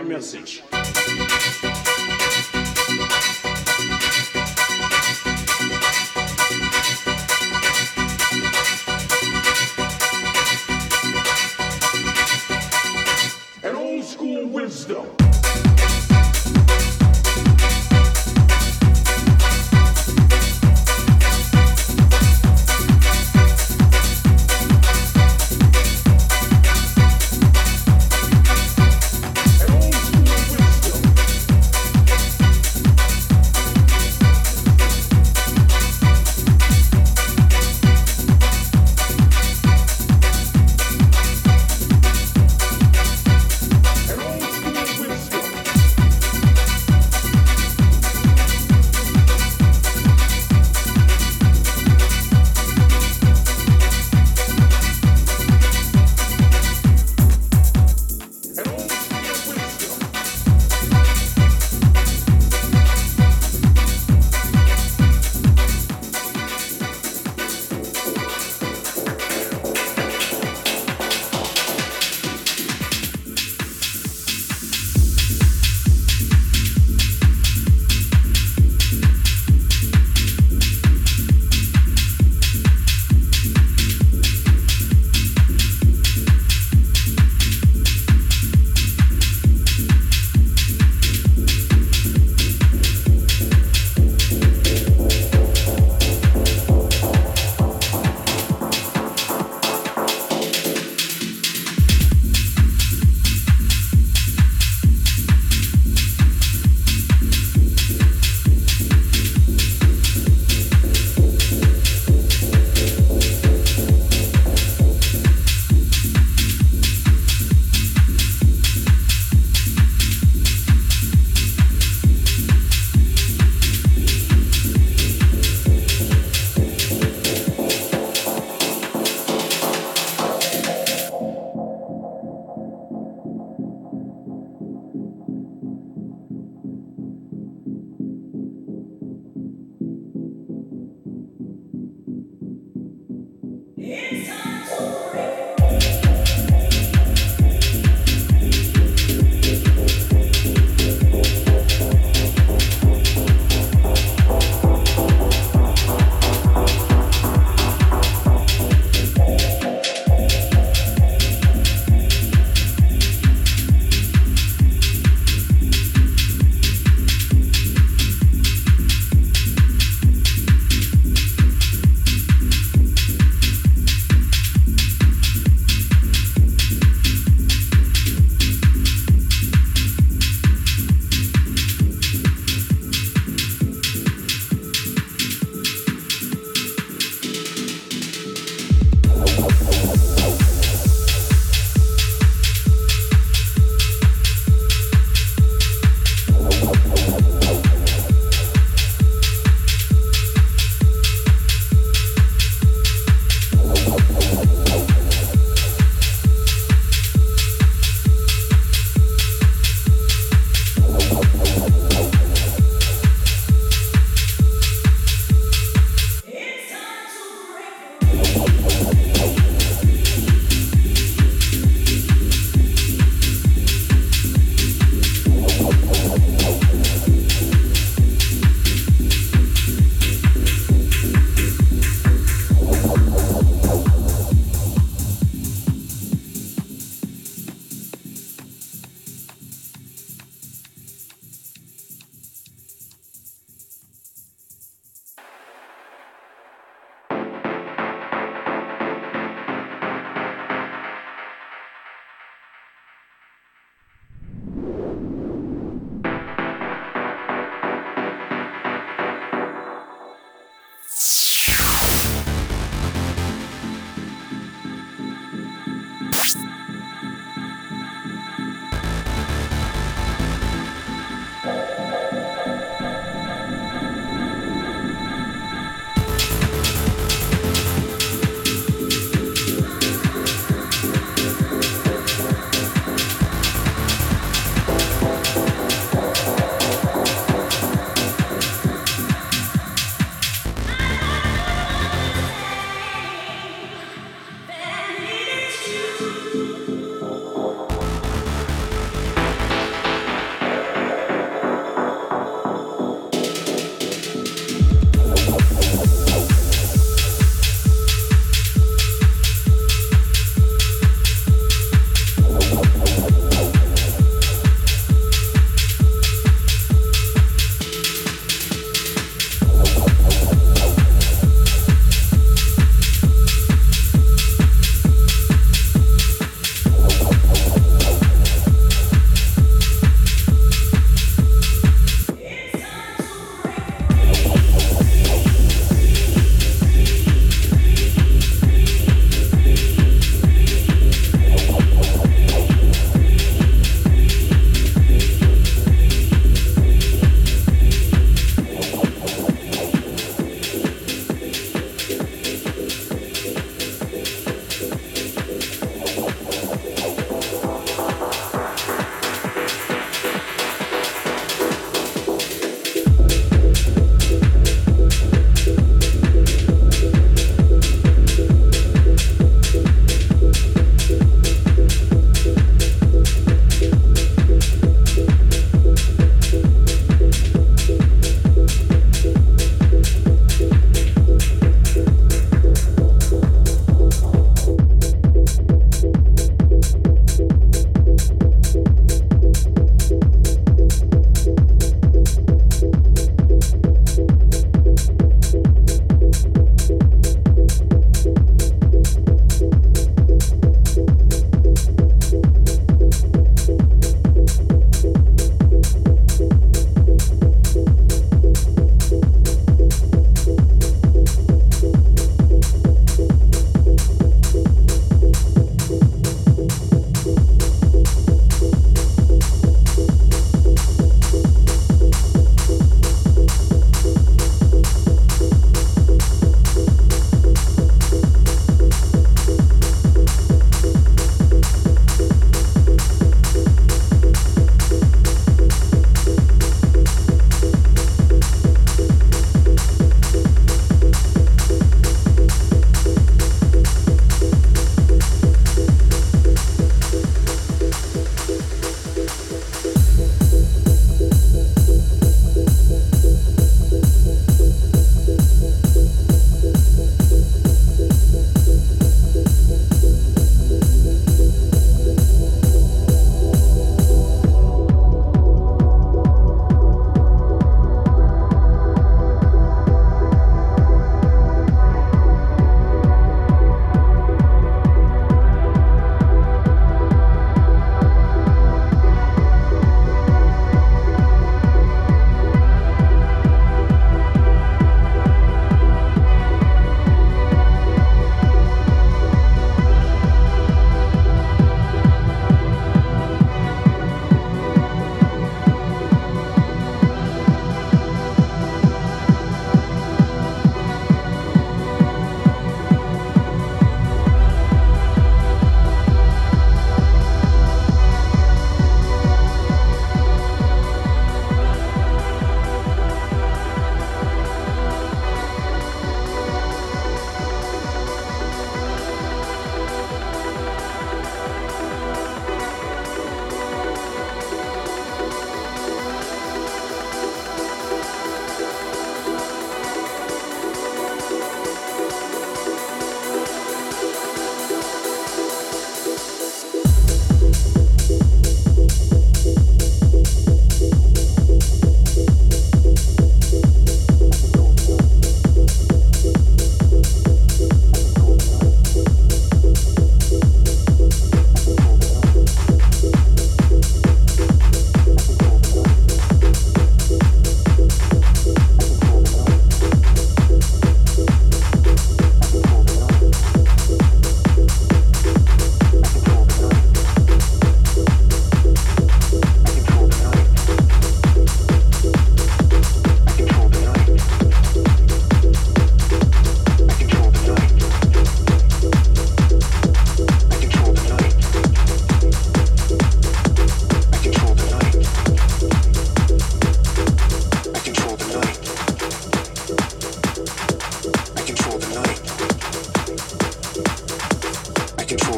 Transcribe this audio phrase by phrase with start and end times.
[0.00, 0.62] Farm Music.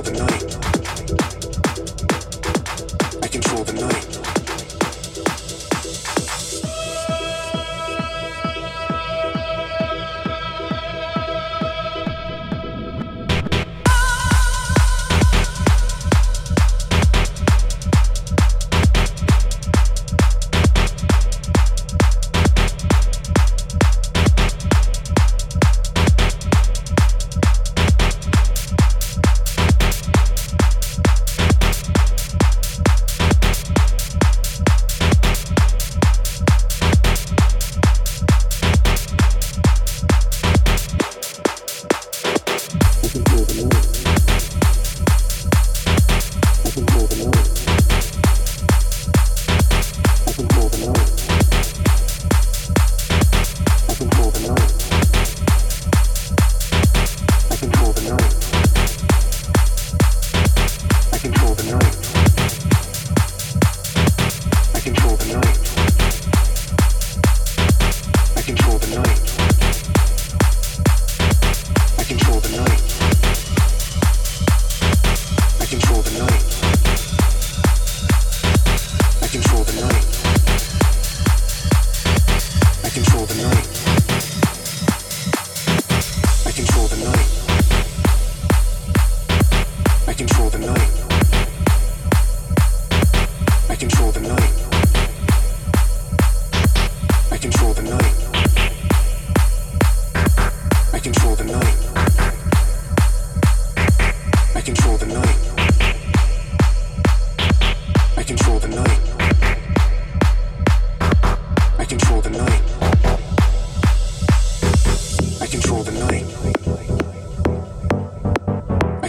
[0.03, 0.32] open up.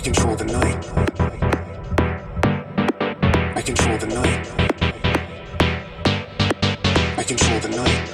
[0.04, 0.86] control the night.
[3.56, 4.52] I control the night.
[7.18, 8.10] I control the night.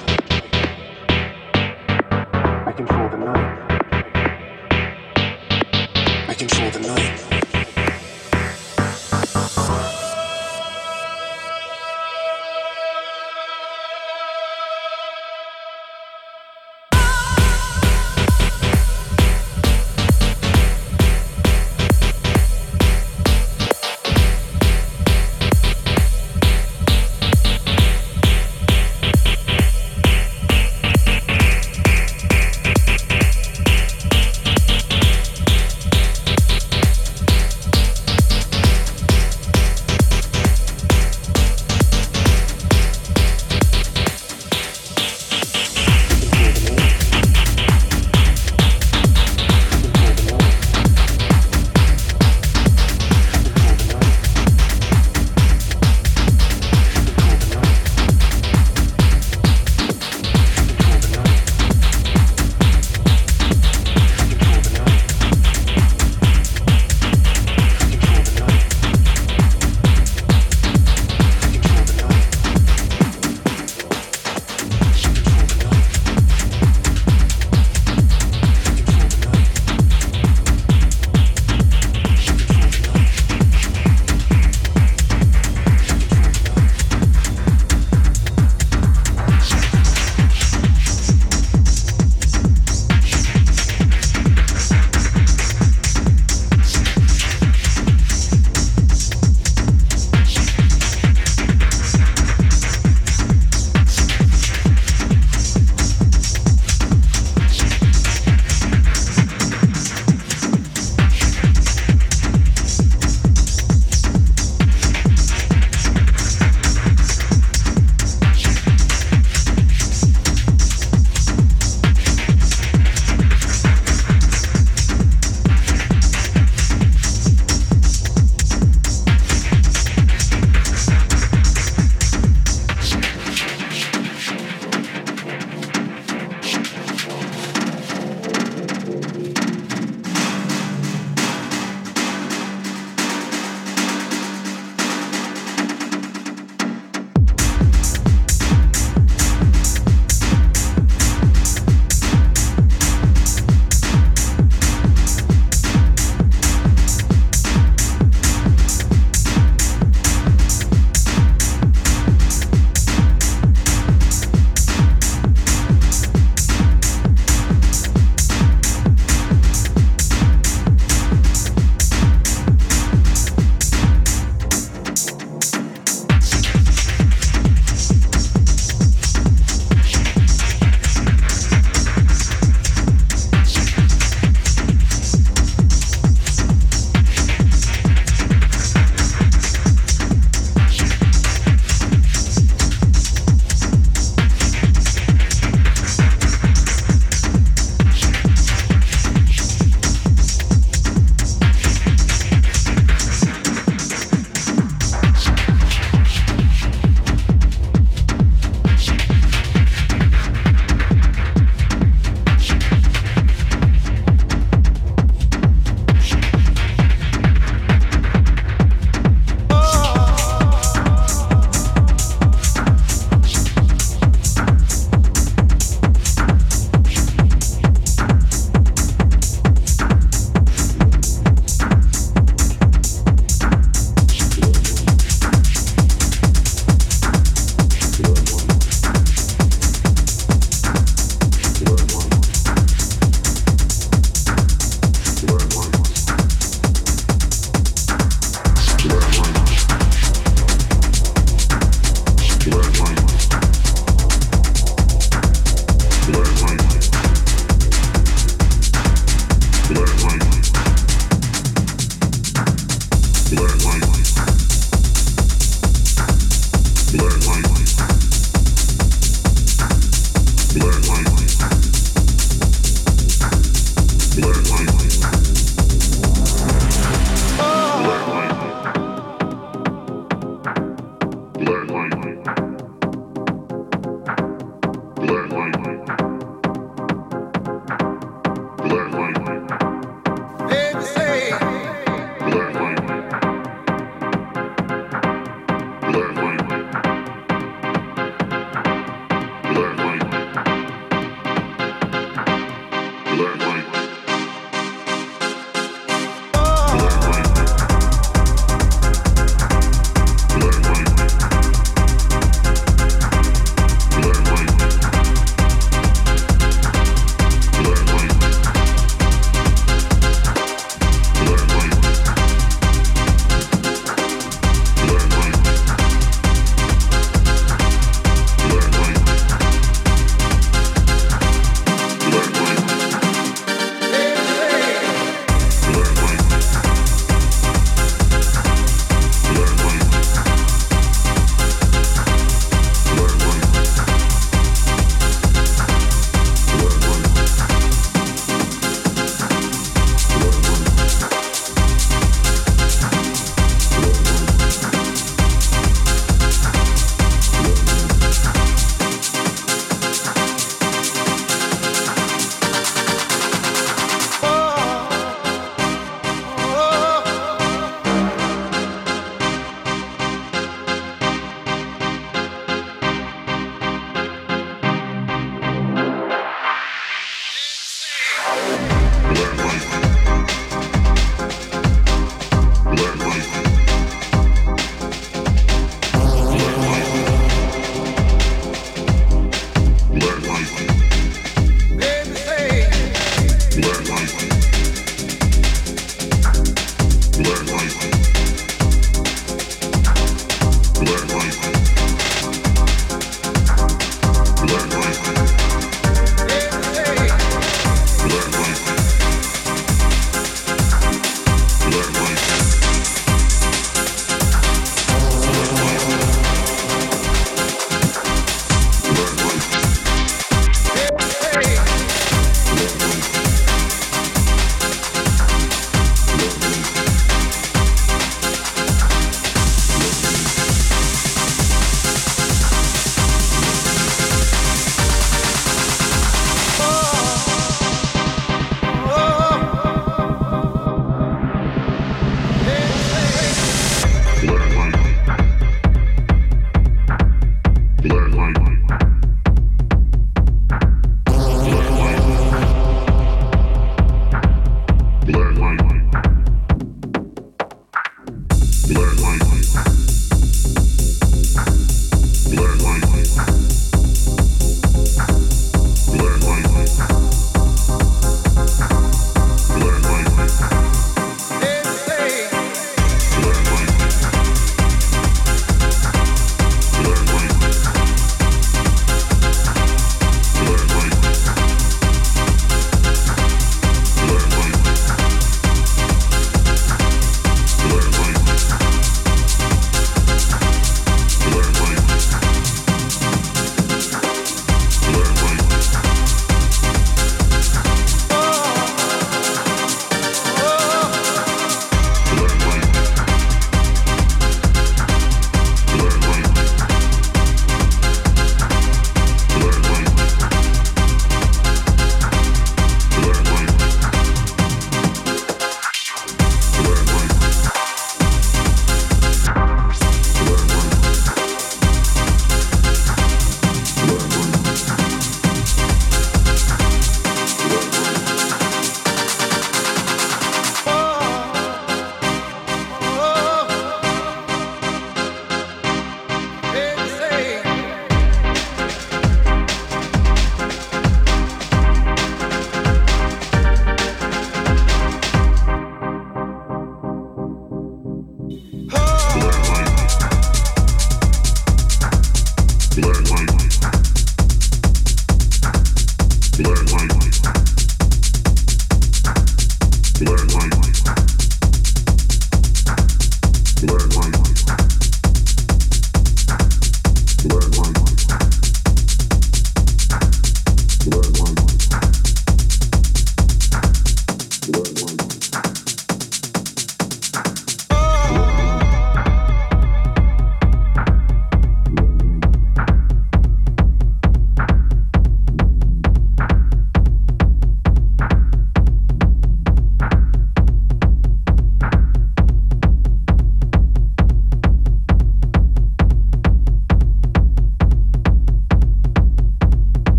[2.68, 3.60] I control the night.
[6.28, 7.19] I control the night.